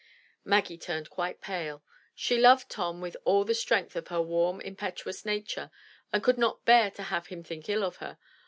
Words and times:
Maggie 0.43 0.79
turned 0.79 1.11
quite 1.11 1.41
pale. 1.41 1.83
She 2.15 2.39
loved 2.39 2.71
Tom 2.71 3.01
with 3.01 3.15
all 3.23 3.43
the 3.45 3.53
strength 3.53 3.95
of 3.95 4.07
her 4.07 4.19
warm, 4.19 4.59
impetuous 4.59 5.25
nature 5.27 5.69
and 6.11 6.23
could 6.23 6.39
not 6.39 6.65
bear 6.65 6.89
to 6.89 7.03
have 7.03 7.27
him 7.27 7.43
think 7.43 7.69
ill 7.69 7.83
of 7.83 7.97
her. 7.97 8.17